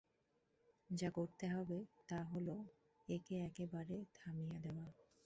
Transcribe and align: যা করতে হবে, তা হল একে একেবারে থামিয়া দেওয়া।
যা 0.89 1.09
করতে 1.11 1.45
হবে, 1.49 1.77
তা 2.09 2.19
হল 2.23 2.47
একে 3.07 3.35
একেবারে 3.39 3.95
থামিয়া 4.15 4.57
দেওয়া। 4.59 4.87